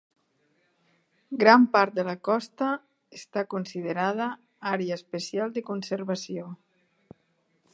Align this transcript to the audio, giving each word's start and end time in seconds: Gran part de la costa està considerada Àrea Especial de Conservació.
Gran 1.41 1.65
part 1.75 1.99
de 1.99 2.05
la 2.07 2.15
costa 2.29 2.69
està 3.19 3.43
considerada 3.53 4.29
Àrea 4.71 4.99
Especial 5.01 5.55
de 5.59 5.65
Conservació. 5.69 6.49